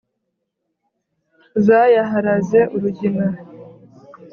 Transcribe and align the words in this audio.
Zayaharaze 1.65 2.61
urugina 2.75 3.27